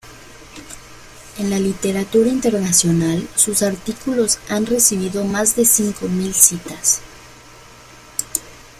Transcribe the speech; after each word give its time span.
En 1.37 1.51
la 1.51 1.59
literatura 1.59 2.27
internacional 2.31 3.27
sus 3.35 3.61
artículos 3.61 4.39
han 4.49 4.65
recibido 4.65 5.23
más 5.25 5.55
de 5.55 5.63
cinco 5.63 6.07
mil 6.07 6.33
citas. 6.33 7.01